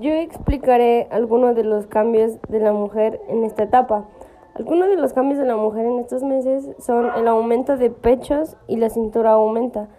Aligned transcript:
Yo 0.00 0.14
explicaré 0.14 1.08
algunos 1.10 1.54
de 1.54 1.62
los 1.62 1.86
cambios 1.86 2.40
de 2.48 2.58
la 2.58 2.72
mujer 2.72 3.20
en 3.28 3.44
esta 3.44 3.64
etapa. 3.64 4.06
Algunos 4.54 4.88
de 4.88 4.96
los 4.96 5.12
cambios 5.12 5.38
de 5.38 5.44
la 5.44 5.56
mujer 5.56 5.84
en 5.84 5.98
estos 5.98 6.22
meses 6.22 6.70
son 6.78 7.10
el 7.18 7.28
aumento 7.28 7.76
de 7.76 7.90
pechos 7.90 8.56
y 8.66 8.76
la 8.76 8.88
cintura 8.88 9.32
aumenta. 9.32 9.90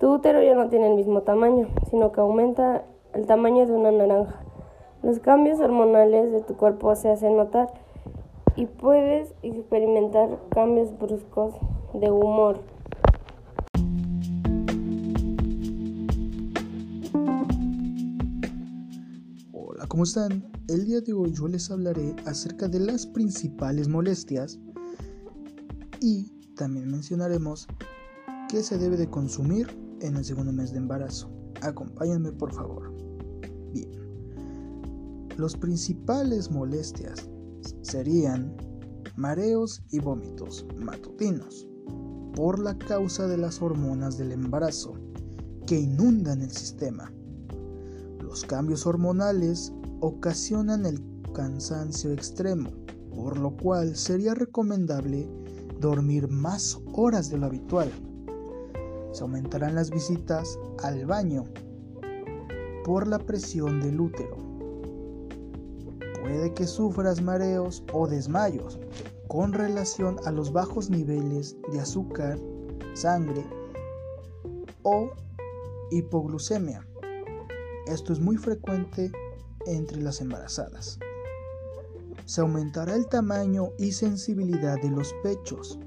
Tu 0.00 0.10
útero 0.10 0.42
ya 0.42 0.54
no 0.54 0.70
tiene 0.70 0.86
el 0.86 0.94
mismo 0.94 1.24
tamaño, 1.24 1.68
sino 1.90 2.10
que 2.10 2.22
aumenta 2.22 2.84
el 3.12 3.26
tamaño 3.26 3.66
de 3.66 3.72
una 3.72 3.90
naranja. 3.90 4.40
Los 5.02 5.18
cambios 5.18 5.60
hormonales 5.60 6.32
de 6.32 6.40
tu 6.40 6.56
cuerpo 6.56 6.94
se 6.94 7.10
hacen 7.10 7.36
notar 7.36 7.68
y 8.56 8.64
puedes 8.64 9.34
experimentar 9.42 10.38
cambios 10.48 10.98
bruscos 10.98 11.52
de 11.92 12.10
humor. 12.10 12.60
¿Cómo 19.94 20.02
están? 20.02 20.44
El 20.66 20.86
día 20.86 21.00
de 21.00 21.12
hoy 21.12 21.32
yo 21.32 21.46
les 21.46 21.70
hablaré 21.70 22.16
acerca 22.26 22.66
de 22.66 22.80
las 22.80 23.06
principales 23.06 23.86
molestias 23.86 24.58
y 26.00 26.32
también 26.56 26.90
mencionaremos 26.90 27.68
qué 28.48 28.64
se 28.64 28.76
debe 28.76 28.96
de 28.96 29.08
consumir 29.08 29.68
en 30.00 30.16
el 30.16 30.24
segundo 30.24 30.52
mes 30.52 30.72
de 30.72 30.78
embarazo. 30.78 31.30
Acompáñenme 31.62 32.32
por 32.32 32.52
favor. 32.52 32.92
Bien. 33.72 33.88
Los 35.36 35.56
principales 35.56 36.50
molestias 36.50 37.30
serían 37.82 38.52
mareos 39.14 39.80
y 39.92 40.00
vómitos 40.00 40.66
matutinos 40.76 41.68
por 42.34 42.58
la 42.58 42.76
causa 42.76 43.28
de 43.28 43.36
las 43.36 43.62
hormonas 43.62 44.18
del 44.18 44.32
embarazo 44.32 44.94
que 45.68 45.78
inundan 45.78 46.42
el 46.42 46.50
sistema. 46.50 47.12
Los 48.20 48.42
cambios 48.44 48.84
hormonales 48.88 49.72
ocasionan 50.04 50.84
el 50.84 51.02
cansancio 51.32 52.12
extremo, 52.12 52.70
por 53.14 53.38
lo 53.38 53.56
cual 53.56 53.96
sería 53.96 54.34
recomendable 54.34 55.26
dormir 55.80 56.28
más 56.28 56.78
horas 56.92 57.30
de 57.30 57.38
lo 57.38 57.46
habitual. 57.46 57.90
Se 59.12 59.22
aumentarán 59.22 59.74
las 59.74 59.90
visitas 59.90 60.58
al 60.82 61.06
baño 61.06 61.44
por 62.84 63.08
la 63.08 63.18
presión 63.18 63.80
del 63.80 63.98
útero. 63.98 64.36
Puede 66.20 66.52
que 66.52 66.66
sufras 66.66 67.22
mareos 67.22 67.82
o 67.94 68.06
desmayos 68.06 68.78
con 69.26 69.54
relación 69.54 70.16
a 70.26 70.30
los 70.32 70.52
bajos 70.52 70.90
niveles 70.90 71.56
de 71.72 71.80
azúcar, 71.80 72.38
sangre 72.92 73.42
o 74.82 75.08
hipoglucemia. 75.90 76.86
Esto 77.86 78.12
es 78.12 78.20
muy 78.20 78.36
frecuente 78.36 79.10
entre 79.66 80.00
las 80.00 80.20
embarazadas. 80.20 80.98
Se 82.24 82.40
aumentará 82.40 82.94
el 82.94 83.06
tamaño 83.06 83.70
y 83.78 83.92
sensibilidad 83.92 84.80
de 84.80 84.90
los 84.90 85.14
pechos 85.22 85.78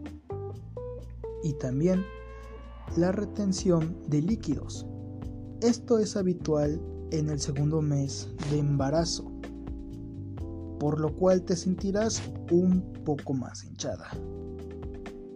y 1.44 1.54
también 1.54 2.04
la 2.96 3.12
retención 3.12 3.98
de 4.08 4.22
líquidos. 4.22 4.86
Esto 5.62 5.98
es 5.98 6.16
habitual 6.16 6.80
en 7.12 7.30
el 7.30 7.40
segundo 7.40 7.82
mes 7.82 8.30
de 8.52 8.60
embarazo, 8.60 9.32
por 10.80 11.00
lo 11.00 11.16
cual 11.16 11.44
te 11.44 11.56
sentirás 11.56 12.22
un 12.52 12.82
poco 13.04 13.34
más 13.34 13.64
hinchada. 13.64 14.10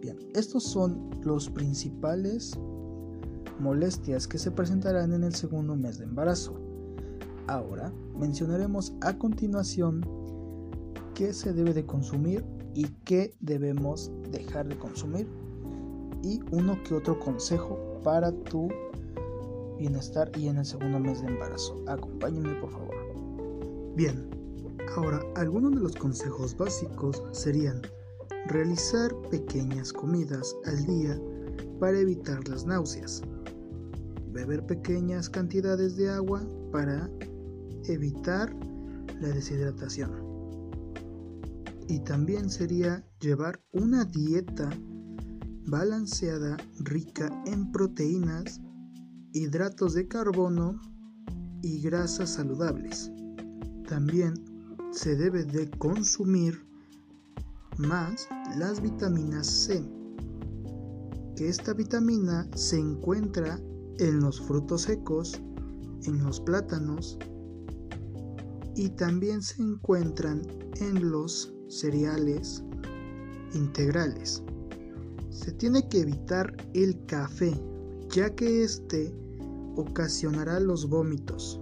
Bien, 0.00 0.18
estos 0.34 0.64
son 0.64 1.10
los 1.22 1.48
principales 1.50 2.58
molestias 3.58 4.26
que 4.26 4.38
se 4.38 4.50
presentarán 4.50 5.12
en 5.12 5.24
el 5.24 5.34
segundo 5.34 5.76
mes 5.76 5.98
de 5.98 6.04
embarazo. 6.04 6.71
Ahora 7.46 7.92
mencionaremos 8.18 8.92
a 9.00 9.16
continuación 9.18 10.00
qué 11.14 11.32
se 11.32 11.52
debe 11.52 11.74
de 11.74 11.84
consumir 11.84 12.44
y 12.74 12.84
qué 13.04 13.34
debemos 13.40 14.10
dejar 14.30 14.68
de 14.68 14.78
consumir 14.78 15.26
y 16.22 16.40
uno 16.52 16.78
que 16.84 16.94
otro 16.94 17.18
consejo 17.18 18.00
para 18.02 18.32
tu 18.32 18.68
bienestar 19.78 20.30
y 20.38 20.48
en 20.48 20.58
el 20.58 20.64
segundo 20.64 21.00
mes 21.00 21.20
de 21.20 21.28
embarazo. 21.28 21.82
Acompáñenme 21.88 22.54
por 22.60 22.70
favor. 22.70 22.94
Bien, 23.96 24.30
ahora 24.96 25.20
algunos 25.36 25.72
de 25.72 25.80
los 25.80 25.96
consejos 25.96 26.56
básicos 26.56 27.22
serían 27.32 27.82
realizar 28.46 29.14
pequeñas 29.30 29.92
comidas 29.92 30.56
al 30.66 30.84
día 30.86 31.20
para 31.78 31.98
evitar 31.98 32.46
las 32.48 32.64
náuseas, 32.64 33.22
beber 34.32 34.64
pequeñas 34.66 35.28
cantidades 35.28 35.96
de 35.96 36.08
agua 36.08 36.42
para 36.70 37.10
evitar 37.86 38.54
la 39.20 39.28
deshidratación. 39.28 40.10
Y 41.88 42.00
también 42.00 42.48
sería 42.50 43.04
llevar 43.20 43.60
una 43.72 44.04
dieta 44.04 44.70
balanceada 45.66 46.56
rica 46.80 47.30
en 47.46 47.70
proteínas, 47.72 48.60
hidratos 49.32 49.94
de 49.94 50.08
carbono 50.08 50.80
y 51.62 51.80
grasas 51.80 52.30
saludables. 52.30 53.10
También 53.88 54.34
se 54.90 55.16
debe 55.16 55.44
de 55.44 55.70
consumir 55.70 56.66
más 57.78 58.28
las 58.58 58.80
vitaminas 58.80 59.46
C, 59.46 59.84
que 61.36 61.48
esta 61.48 61.72
vitamina 61.72 62.48
se 62.54 62.78
encuentra 62.78 63.58
en 63.98 64.20
los 64.20 64.40
frutos 64.40 64.82
secos, 64.82 65.40
en 66.04 66.22
los 66.22 66.40
plátanos 66.40 67.18
y 68.74 68.90
también 68.90 69.42
se 69.42 69.62
encuentran 69.62 70.42
en 70.80 71.10
los 71.10 71.52
cereales 71.68 72.62
integrales. 73.54 74.42
Se 75.30 75.52
tiene 75.52 75.88
que 75.88 76.00
evitar 76.00 76.54
el 76.74 77.04
café, 77.06 77.52
ya 78.10 78.34
que 78.34 78.62
este 78.64 79.14
ocasionará 79.76 80.60
los 80.60 80.88
vómitos. 80.88 81.60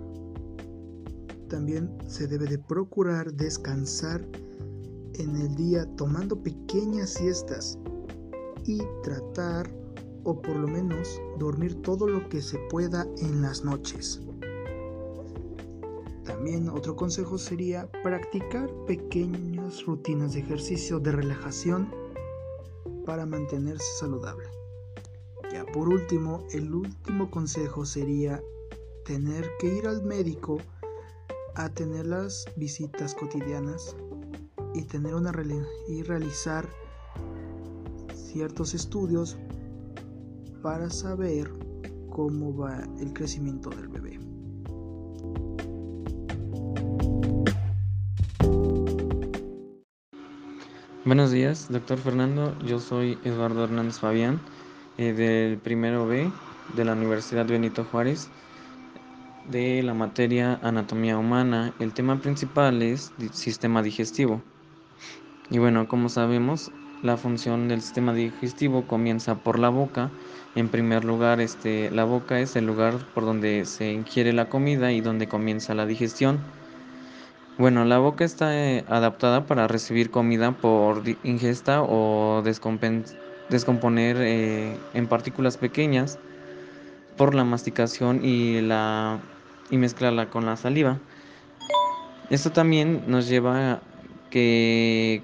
También 1.49 1.91
se 2.07 2.27
debe 2.27 2.47
de 2.47 2.59
procurar 2.59 3.33
descansar 3.33 4.27
en 5.15 5.37
el 5.37 5.55
día 5.55 5.87
tomando 5.97 6.41
pequeñas 6.43 7.11
siestas 7.11 7.79
y 8.65 8.81
tratar 9.03 9.71
o 10.25 10.41
por 10.41 10.57
lo 10.57 10.69
menos 10.69 11.21
dormir 11.39 11.81
todo 11.83 12.07
lo 12.07 12.29
que 12.29 12.41
se 12.41 12.59
pueda 12.71 13.07
en 13.19 13.43
las 13.43 13.65
noches. 13.65 14.21
También 16.41 16.71
otro 16.71 16.97
consejo 16.97 17.37
sería 17.37 17.87
practicar 18.03 18.71
pequeñas 18.87 19.85
rutinas 19.85 20.33
de 20.33 20.41
ejercicio 20.41 20.99
de 20.99 21.13
relajación 21.13 21.95
para 23.05 23.27
mantenerse 23.27 23.85
saludable. 23.99 24.47
Ya 25.53 25.67
por 25.67 25.91
último, 25.91 26.47
el 26.55 26.75
último 26.75 27.31
consejo 27.31 27.85
sería 27.85 28.43
tener 29.05 29.51
que 29.59 29.67
ir 29.67 29.87
al 29.87 30.03
médico 30.03 30.57
a 31.57 31.69
tener 31.69 32.07
las 32.07 32.47
visitas 32.57 33.15
cotidianas 33.15 33.95
y 34.73 34.85
tener 34.85 35.15
una 35.15 35.35
y 35.89 36.03
realizar 36.05 36.67
ciertos 38.15 38.73
estudios 38.73 39.37
para 40.63 40.89
saber 40.89 41.53
cómo 42.09 42.57
va 42.57 42.83
el 42.99 43.13
crecimiento 43.13 43.69
del 43.69 43.89
bebé. 43.89 44.30
Buenos 51.11 51.33
días, 51.33 51.67
doctor 51.69 51.99
Fernando. 51.99 52.57
Yo 52.65 52.79
soy 52.79 53.19
Eduardo 53.25 53.65
Hernández 53.65 53.99
Fabián, 53.99 54.39
eh, 54.97 55.13
del 55.13 55.59
primero 55.59 56.07
B 56.07 56.31
de 56.77 56.85
la 56.85 56.93
Universidad 56.93 57.47
Benito 57.47 57.83
Juárez, 57.83 58.29
de 59.51 59.83
la 59.83 59.93
materia 59.93 60.61
Anatomía 60.63 61.19
Humana. 61.19 61.75
El 61.81 61.95
tema 61.95 62.21
principal 62.21 62.81
es 62.81 63.11
sistema 63.33 63.83
digestivo. 63.83 64.41
Y 65.51 65.59
bueno, 65.59 65.89
como 65.89 66.09
sabemos, 66.09 66.71
la 67.03 67.17
función 67.17 67.67
del 67.67 67.83
sistema 67.83 68.15
digestivo 68.15 68.87
comienza 68.87 69.35
por 69.35 69.59
la 69.59 69.69
boca. 69.69 70.13
En 70.55 70.69
primer 70.69 71.05
lugar, 71.05 71.41
este, 71.41 71.91
la 71.91 72.05
boca 72.05 72.39
es 72.39 72.55
el 72.55 72.67
lugar 72.67 72.95
por 73.15 73.25
donde 73.25 73.65
se 73.65 73.91
ingiere 73.91 74.33
la 74.33 74.49
comida 74.49 74.93
y 74.93 75.01
donde 75.01 75.27
comienza 75.27 75.75
la 75.75 75.87
digestión. 75.87 76.39
Bueno, 77.61 77.85
la 77.85 77.99
boca 77.99 78.25
está 78.25 78.57
eh, 78.59 78.87
adaptada 78.89 79.45
para 79.45 79.69
recibir 79.69 80.11
comida 80.11 80.51
por 80.51 81.03
ingesta 81.25 81.83
o 81.83 82.41
descomponer 82.43 84.17
eh, 84.19 84.79
en 84.95 85.07
partículas 85.09 85.59
pequeñas 85.59 86.19
por 87.19 87.35
la 87.35 87.45
masticación 87.45 88.25
y, 88.25 88.63
la, 88.63 89.21
y 89.69 89.77
mezclarla 89.77 90.31
con 90.31 90.47
la 90.47 90.57
saliva. 90.57 91.03
Esto 92.31 92.51
también 92.51 93.05
nos 93.09 93.29
lleva 93.29 93.73
a 93.73 93.83
que, 94.31 95.23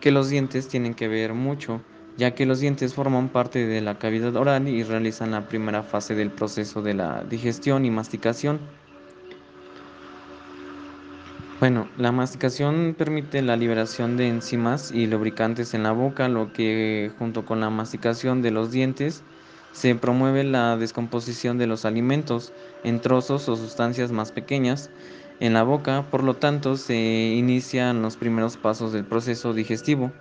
que 0.00 0.12
los 0.12 0.30
dientes 0.30 0.68
tienen 0.68 0.94
que 0.94 1.06
ver 1.06 1.34
mucho, 1.34 1.82
ya 2.16 2.34
que 2.34 2.46
los 2.46 2.60
dientes 2.60 2.94
forman 2.94 3.28
parte 3.28 3.66
de 3.66 3.82
la 3.82 3.98
cavidad 3.98 4.34
oral 4.36 4.68
y 4.68 4.84
realizan 4.84 5.32
la 5.32 5.48
primera 5.48 5.82
fase 5.82 6.14
del 6.14 6.32
proceso 6.32 6.80
de 6.80 6.94
la 6.94 7.24
digestión 7.24 7.84
y 7.84 7.90
masticación. 7.90 8.85
Bueno, 11.58 11.88
la 11.96 12.12
masticación 12.12 12.94
permite 12.98 13.40
la 13.40 13.56
liberación 13.56 14.18
de 14.18 14.28
enzimas 14.28 14.90
y 14.90 15.06
lubricantes 15.06 15.72
en 15.72 15.84
la 15.84 15.92
boca, 15.92 16.28
lo 16.28 16.52
que 16.52 17.10
junto 17.18 17.46
con 17.46 17.60
la 17.60 17.70
masticación 17.70 18.42
de 18.42 18.50
los 18.50 18.70
dientes 18.70 19.24
se 19.72 19.94
promueve 19.94 20.44
la 20.44 20.76
descomposición 20.76 21.56
de 21.56 21.66
los 21.66 21.86
alimentos 21.86 22.52
en 22.84 23.00
trozos 23.00 23.48
o 23.48 23.56
sustancias 23.56 24.12
más 24.12 24.32
pequeñas 24.32 24.90
en 25.40 25.54
la 25.54 25.62
boca, 25.62 26.10
por 26.10 26.24
lo 26.24 26.34
tanto 26.36 26.76
se 26.76 27.34
inician 27.34 28.02
los 28.02 28.18
primeros 28.18 28.58
pasos 28.58 28.92
del 28.92 29.06
proceso 29.06 29.54
digestivo. 29.54 30.12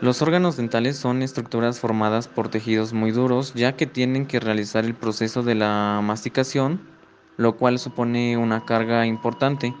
Los 0.00 0.22
órganos 0.22 0.56
dentales 0.56 0.96
son 0.96 1.20
estructuras 1.20 1.80
formadas 1.80 2.28
por 2.28 2.48
tejidos 2.48 2.92
muy 2.92 3.10
duros, 3.10 3.54
ya 3.54 3.74
que 3.74 3.86
tienen 3.86 4.26
que 4.26 4.38
realizar 4.38 4.84
el 4.84 4.94
proceso 4.94 5.42
de 5.42 5.56
la 5.56 6.00
masticación 6.00 6.91
lo 7.36 7.56
cual 7.56 7.78
supone 7.78 8.36
una 8.36 8.64
carga 8.64 9.06
importante. 9.06 9.74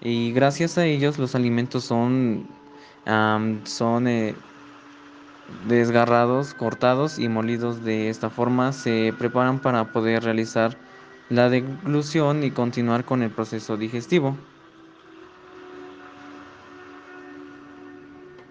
Y 0.00 0.32
gracias 0.32 0.78
a 0.78 0.86
ellos 0.86 1.18
los 1.18 1.34
alimentos 1.34 1.84
son, 1.84 2.46
son 3.64 4.08
eh, 4.08 4.34
desgarrados, 5.68 6.54
cortados 6.54 7.18
y 7.18 7.28
molidos 7.28 7.84
de 7.84 8.08
esta 8.08 8.30
forma. 8.30 8.72
Se 8.72 9.14
preparan 9.18 9.60
para 9.60 9.92
poder 9.92 10.24
realizar 10.24 10.76
la 11.28 11.48
deglución 11.48 12.42
y 12.42 12.50
continuar 12.50 13.04
con 13.04 13.22
el 13.22 13.30
proceso 13.30 13.76
digestivo. 13.76 14.36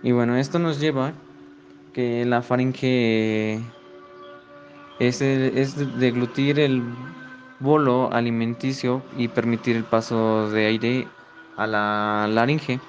Y 0.02 0.12
bueno, 0.14 0.38
esto 0.38 0.60
nos 0.60 0.80
lleva 0.80 1.14
que 1.94 2.24
la 2.26 2.42
faringe 2.42 3.60
es, 5.00 5.22
es 5.22 6.00
deglutir 6.00 6.60
el 6.60 6.84
bolo 7.60 8.12
alimenticio 8.12 9.04
y 9.18 9.28
permitir 9.28 9.76
el 9.76 9.84
paso 9.84 10.50
de 10.50 10.66
aire 10.66 11.08
a 11.58 11.68
la 11.68 12.28
laringe. 12.30 12.80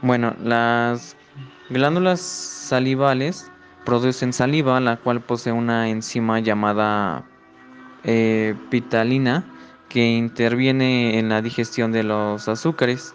Bueno, 0.00 0.34
las 0.42 1.16
glándulas 1.70 2.20
salivales 2.20 3.50
producen 3.84 4.32
saliva, 4.32 4.80
la 4.80 4.96
cual 4.96 5.20
posee 5.20 5.52
una 5.52 5.88
enzima 5.88 6.40
llamada 6.40 7.24
eh, 8.04 8.54
pitalina 8.70 9.44
que 9.88 10.04
interviene 10.04 11.18
en 11.18 11.28
la 11.28 11.42
digestión 11.42 11.92
de 11.92 12.02
los 12.02 12.48
azúcares. 12.48 13.14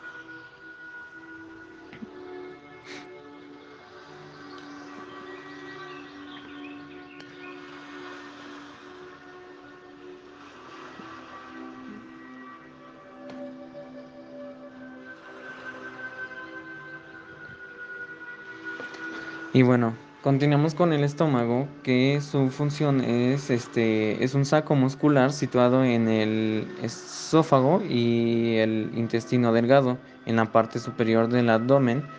Y 19.54 19.62
bueno, 19.64 19.98
continuamos 20.22 20.76
con 20.76 20.94
el 20.94 21.04
estómago, 21.04 21.80
que 21.82 22.22
su 22.22 22.50
función 22.52 23.02
es 23.02 23.50
este 23.50 24.24
es 24.24 24.36
un 24.36 24.46
saco 24.46 24.76
muscular 24.76 25.32
situado 25.34 25.84
en 25.86 26.08
el 26.10 26.76
esófago 26.78 27.82
y 27.84 28.58
el 28.58 28.92
intestino 28.94 29.54
delgado, 29.54 30.04
en 30.26 30.36
la 30.36 30.52
parte 30.52 30.80
superior 30.80 31.30
del 31.30 31.50
abdomen. 31.50 32.10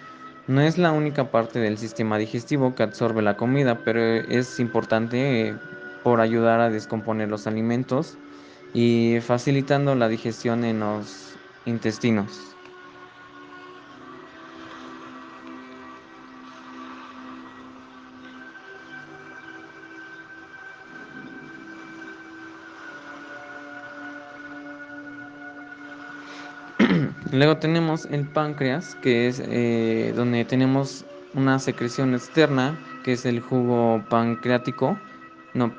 No 0.46 0.62
es 0.62 0.78
la 0.78 0.92
única 0.92 1.30
parte 1.30 1.58
del 1.60 1.78
sistema 1.78 2.18
digestivo 2.18 2.74
que 2.74 2.82
absorbe 2.82 3.22
la 3.22 3.36
comida, 3.36 3.84
pero 3.84 4.00
es 4.02 4.58
importante 4.58 5.62
por 6.02 6.20
ayudar 6.20 6.60
a 6.60 6.70
descomponer 6.70 7.28
los 7.28 7.46
alimentos 7.46 8.20
y 8.72 9.18
facilitando 9.20 9.94
la 9.94 10.08
digestión 10.08 10.64
en 10.64 10.80
los 10.80 11.38
intestinos. 11.64 12.57
Luego 27.32 27.58
tenemos 27.58 28.06
el 28.06 28.26
páncreas, 28.26 28.94
que 29.02 29.28
es 29.28 29.42
eh, 29.44 30.14
donde 30.16 30.46
tenemos 30.46 31.04
una 31.34 31.58
secreción 31.58 32.14
externa, 32.14 32.78
que 33.04 33.12
es 33.12 33.26
el 33.26 33.40
jugo 33.40 34.02
pancreático, 34.08 34.98
no, 35.52 35.74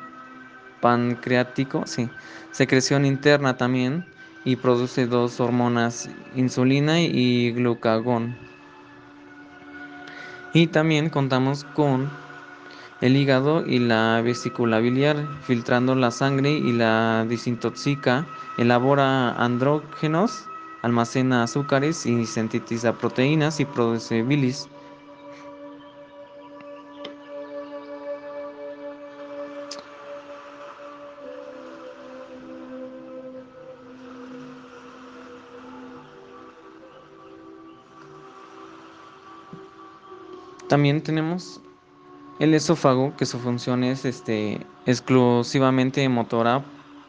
pancreático, 0.79 1.87
sí, 1.87 2.07
secreción 2.51 3.03
interna 3.03 3.57
también, 3.57 4.05
y 4.45 4.57
produce 4.57 5.07
dos 5.07 5.39
hormonas, 5.39 6.07
insulina 6.35 7.01
y 7.01 7.51
glucagón. 7.51 8.37
Y 10.53 10.67
también 10.67 11.09
contamos 11.09 11.63
con 11.63 12.11
el 13.01 13.17
hígado 13.17 13.65
y 13.65 13.79
la 13.79 14.21
vesícula 14.23 14.77
biliar, 14.77 15.17
filtrando 15.41 15.95
la 15.95 16.11
sangre 16.11 16.51
y 16.51 16.73
la 16.73 17.25
desintoxica, 17.27 18.27
elabora 18.59 19.31
andrógenos 19.31 20.45
almacena 20.81 21.43
azúcares 21.43 22.05
y 22.05 22.25
sintetiza 22.25 22.97
proteínas 22.97 23.59
y 23.59 23.65
produce 23.65 24.23
bilis. 24.23 24.67
También 40.67 41.01
tenemos 41.01 41.59
el 42.37 42.53
esófago, 42.53 43.15
que 43.17 43.25
su 43.25 43.39
función 43.39 43.83
es 43.83 44.05
este, 44.05 44.65
exclusivamente 44.85 46.07
motora, 46.07 46.63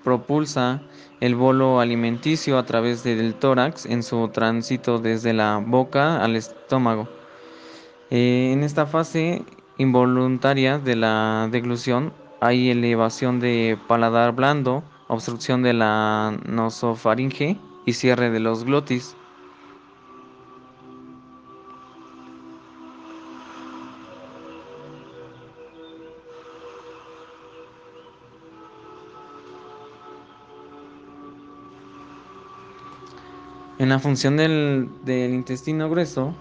propulsa 0.04 0.80
el 1.20 1.34
bolo 1.34 1.80
alimenticio 1.80 2.58
a 2.58 2.64
través 2.64 3.04
del 3.04 3.34
tórax 3.34 3.86
en 3.86 4.02
su 4.02 4.28
tránsito 4.28 4.98
desde 4.98 5.32
la 5.32 5.62
boca 5.64 6.22
al 6.22 6.36
estómago. 6.36 7.08
Eh, 8.10 8.50
en 8.52 8.62
esta 8.64 8.86
fase 8.86 9.44
involuntaria 9.78 10.78
de 10.78 10.96
la 10.96 11.48
deglución 11.50 12.12
hay 12.40 12.70
elevación 12.70 13.38
de 13.38 13.78
paladar 13.86 14.32
blando, 14.32 14.82
obstrucción 15.08 15.62
de 15.62 15.74
la 15.74 16.38
nosofaringe 16.46 17.58
y 17.84 17.92
cierre 17.92 18.30
de 18.30 18.40
los 18.40 18.64
glotis. 18.64 19.16
En 33.80 33.88
la 33.88 33.98
función 33.98 34.36
del, 34.36 34.90
intestino 35.08 35.88
grueso, 35.88 36.34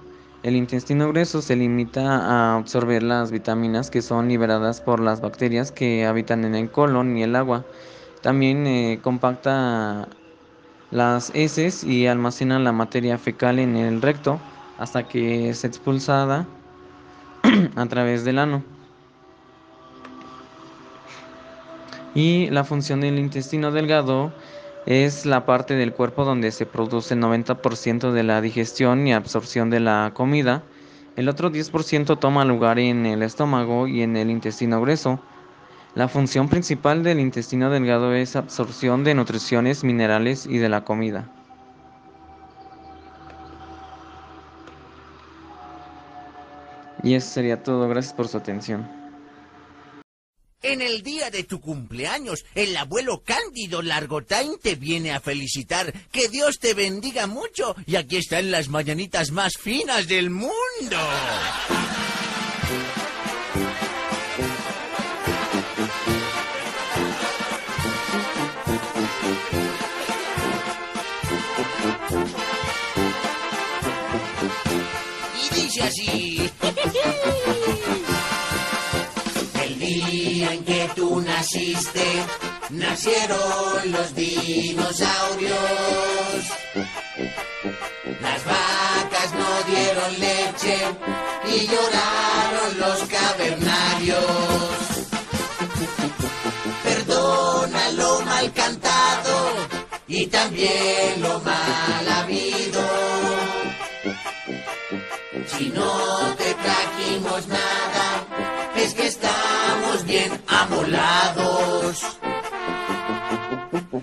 el 0.43 0.57
intestino 0.57 1.07
grueso 1.07 1.41
se 1.41 1.55
limita 1.55 2.17
a 2.17 2.57
absorber 2.57 3.01
las 3.01 3.31
vitaminas 3.31 3.89
que 3.89 4.01
son 4.01 4.27
liberadas 4.27 4.81
por 4.81 4.99
las 4.99 5.21
bacterias 5.21 5.71
que 5.71 6.05
habitan 6.05 6.43
en 6.43 6.53
el 6.53 6.69
colon 6.69 7.15
y 7.17 7.23
el 7.23 7.37
agua. 7.37 7.63
También 8.21 8.67
eh, 8.67 8.99
compacta 9.01 10.09
las 10.91 11.31
heces 11.33 11.85
y 11.85 12.07
almacena 12.07 12.59
la 12.59 12.73
materia 12.73 13.17
fecal 13.17 13.59
en 13.59 13.77
el 13.77 14.01
recto 14.01 14.37
hasta 14.77 15.07
que 15.07 15.49
es 15.49 15.63
expulsada 15.63 16.45
a 17.77 17.85
través 17.85 18.25
del 18.25 18.39
ano. 18.39 18.63
Y 22.13 22.49
la 22.49 22.65
función 22.65 22.99
del 22.99 23.17
intestino 23.17 23.71
delgado 23.71 24.33
es 24.85 25.25
la 25.25 25.45
parte 25.45 25.75
del 25.75 25.93
cuerpo 25.93 26.25
donde 26.25 26.51
se 26.51 26.65
produce 26.65 27.13
el 27.13 27.21
90% 27.21 28.11
de 28.11 28.23
la 28.23 28.41
digestión 28.41 29.05
y 29.07 29.13
absorción 29.13 29.69
de 29.69 29.79
la 29.79 30.11
comida. 30.13 30.63
El 31.15 31.29
otro 31.29 31.51
10% 31.51 32.17
toma 32.19 32.45
lugar 32.45 32.79
en 32.79 33.05
el 33.05 33.23
estómago 33.23 33.87
y 33.87 34.01
en 34.01 34.17
el 34.17 34.29
intestino 34.29 34.81
grueso. 34.81 35.19
La 35.95 36.07
función 36.07 36.49
principal 36.49 37.03
del 37.03 37.19
intestino 37.19 37.69
delgado 37.69 38.13
es 38.13 38.35
absorción 38.35 39.03
de 39.03 39.15
nutriciones, 39.15 39.83
minerales 39.83 40.45
y 40.45 40.57
de 40.57 40.69
la 40.69 40.85
comida. 40.85 41.33
Y 47.03 47.15
eso 47.15 47.29
sería 47.29 47.63
todo. 47.63 47.87
Gracias 47.87 48.13
por 48.13 48.27
su 48.27 48.37
atención. 48.37 48.98
En 50.61 50.81
el 50.81 51.03
día 51.03 51.31
de 51.31 51.45
tu 51.45 51.61
cumpleaños, 51.61 52.43
el 52.53 52.75
abuelo 52.75 53.23
Cándido 53.23 53.81
Largotain 53.81 54.59
te 54.61 54.75
viene 54.75 55.13
a 55.13 55.21
felicitar. 55.21 55.93
Que 56.11 56.27
Dios 56.27 56.59
te 56.59 56.73
bendiga 56.73 57.27
mucho. 57.27 57.77
Y 57.85 57.95
aquí 57.95 58.17
están 58.17 58.51
las 58.51 58.67
mañanitas 58.67 59.31
más 59.31 59.53
finas 59.57 60.09
del 60.09 60.29
mundo. 60.29 60.49
Y 75.41 75.55
dice 75.55 75.83
así. 75.83 76.51
que 80.63 80.89
tú 80.95 81.21
naciste, 81.21 82.05
nacieron 82.69 83.91
los 83.91 84.15
dinosaurios. 84.15 85.57
Las 88.21 88.45
vacas 88.45 89.33
no 89.33 89.63
dieron 89.71 90.19
leche 90.19 90.77
y 91.45 91.67
lloraron 91.67 92.79
los 92.79 92.99
cavernarios. 93.09 94.19
Perdona 96.83 97.91
lo 97.91 98.21
mal 98.21 98.53
cantado 98.53 99.53
y 100.07 100.27
también 100.27 101.21
lo 101.21 101.39
mal 101.41 102.07
habido. 102.21 102.81
Si 105.57 105.69
no 105.69 106.35
te 106.37 106.53
trajimos 106.53 107.47
nada, 107.47 108.28
amolados. 110.61 112.17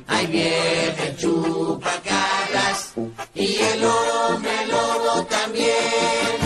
Ahí 0.09 0.27
viene 0.27 1.09
el 1.09 1.17
chupacabras 1.17 2.95
y 3.35 3.57
el 3.57 3.85
hombre 3.85 4.67
lobo 4.67 5.25
también. 5.27 6.46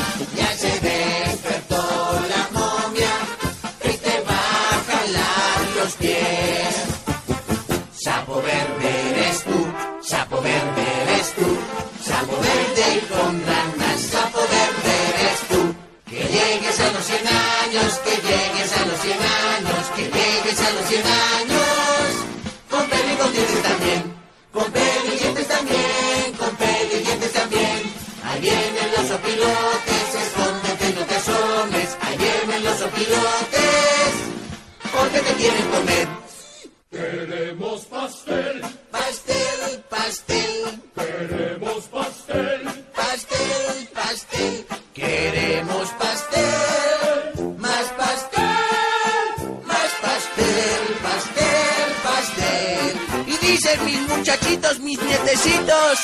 Dicen 53.51 53.85
mis 53.85 54.01
muchachitos, 54.09 54.79
mis 54.79 55.03
nietecitos, 55.03 55.99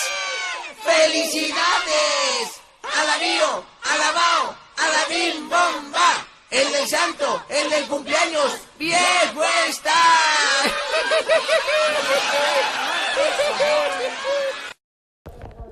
¡Felicidades! 0.83 2.61
¡Alabío, 2.83 3.65
alabao, 3.83 4.55
alabim, 4.77 5.49
bomba! 5.49 6.11
El 6.51 6.73
del 6.73 6.89
santo, 6.89 7.43
el 7.49 7.71
del 7.71 7.87
cumpleaños, 7.87 8.67
viejo 8.79 9.43
está. 9.69 9.91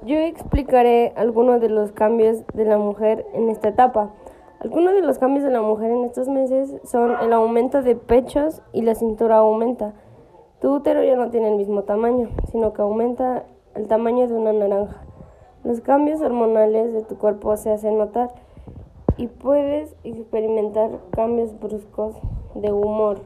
Yo 0.02 0.18
explicaré 0.18 1.12
algunos 1.16 1.60
de 1.60 1.70
los 1.70 1.90
cambios 1.92 2.46
de 2.54 2.64
la 2.66 2.78
mujer 2.78 3.26
en 3.34 3.50
esta 3.50 3.68
etapa. 3.68 4.12
Algunos 4.60 4.94
de 4.94 5.02
los 5.02 5.18
cambios 5.18 5.44
de 5.44 5.50
la 5.50 5.60
mujer 5.60 5.90
en 5.90 6.04
estos 6.04 6.28
meses 6.28 6.70
son 6.84 7.16
el 7.20 7.32
aumento 7.32 7.82
de 7.82 7.96
pechos 7.96 8.62
y 8.72 8.82
la 8.82 8.94
cintura 8.94 9.38
aumenta. 9.38 9.94
Tu 10.64 10.74
útero 10.74 11.04
ya 11.04 11.14
no 11.14 11.28
tiene 11.28 11.50
el 11.50 11.56
mismo 11.56 11.82
tamaño, 11.82 12.30
sino 12.50 12.72
que 12.72 12.80
aumenta 12.80 13.44
el 13.74 13.86
tamaño 13.86 14.26
de 14.26 14.32
una 14.32 14.54
naranja. 14.54 15.04
Los 15.62 15.82
cambios 15.82 16.22
hormonales 16.22 16.94
de 16.94 17.02
tu 17.02 17.18
cuerpo 17.18 17.54
se 17.58 17.70
hacen 17.70 17.98
notar 17.98 18.30
y 19.18 19.26
puedes 19.26 19.94
experimentar 20.04 20.88
cambios 21.10 21.60
bruscos 21.60 22.16
de 22.54 22.72
humor, 22.72 23.20